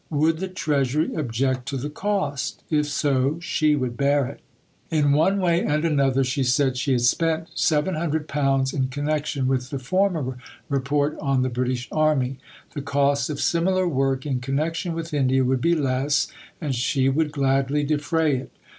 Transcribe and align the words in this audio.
Would 0.09 0.39
the 0.39 0.47
Treasury 0.47 1.15
object 1.15 1.67
to 1.67 1.77
the 1.77 1.87
cost? 1.91 2.63
If 2.71 2.87
so, 2.87 3.37
she 3.39 3.75
would 3.75 3.97
bear 3.97 4.25
it. 4.25 4.39
In 4.89 5.11
one 5.11 5.39
way 5.39 5.63
and 5.63 5.85
another, 5.85 6.23
she 6.23 6.41
said, 6.41 6.75
she 6.75 6.93
had 6.93 7.01
spent 7.03 7.49
£700 7.55 8.73
in 8.73 8.87
connection 8.87 9.47
with 9.47 9.69
the 9.69 9.77
former 9.77 10.37
Report 10.69 11.19
on 11.19 11.43
the 11.43 11.49
British 11.49 11.87
Army; 11.91 12.39
the 12.73 12.81
cost 12.81 13.29
of 13.29 13.39
similar 13.39 13.87
work 13.87 14.25
in 14.25 14.39
connection 14.39 14.93
with 14.95 15.13
India 15.13 15.43
would 15.43 15.61
be 15.61 15.75
less, 15.75 16.27
and 16.59 16.73
she 16.73 17.07
would 17.07 17.31
gladly 17.31 17.83
defray 17.83 18.37
it. 18.37 18.51